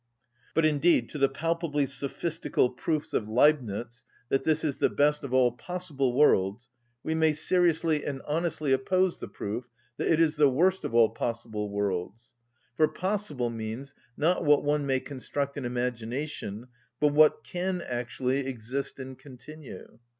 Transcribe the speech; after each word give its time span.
But 0.55 0.65
indeed 0.65 1.09
to 1.09 1.19
the 1.19 1.29
palpably 1.29 1.85
sophistical 1.85 2.71
proofs 2.71 3.13
of 3.13 3.27
Leibnitz 3.29 4.03
that 4.29 4.43
this 4.43 4.63
is 4.63 4.79
the 4.79 4.89
best 4.89 5.23
of 5.23 5.31
all 5.31 5.51
possible 5.51 6.13
worlds, 6.17 6.69
we 7.03 7.13
may 7.13 7.33
seriously 7.33 8.03
and 8.03 8.19
honestly 8.25 8.73
oppose 8.73 9.19
the 9.19 9.27
proof 9.27 9.69
that 9.97 10.07
it 10.07 10.19
is 10.19 10.37
the 10.37 10.49
worst 10.49 10.83
of 10.85 10.95
all 10.95 11.11
possible 11.11 11.69
worlds. 11.69 12.33
For 12.75 12.87
possible 12.87 13.51
means, 13.51 13.93
not 14.17 14.43
what 14.43 14.63
one 14.63 14.87
may 14.87 14.99
construct 15.01 15.55
in 15.55 15.65
imagination, 15.65 16.69
but 16.99 17.09
what 17.13 17.43
can 17.43 17.79
actually 17.83 18.47
exist 18.47 18.97
and 18.97 19.15
continue. 19.19 19.99